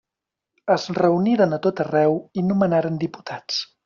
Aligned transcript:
Es 0.75 0.85
reuniren 0.99 1.53
a 1.57 1.59
tot 1.65 1.83
arreu 1.83 2.17
i 2.43 2.47
nomenaren 2.49 2.97
diputats. 3.05 3.61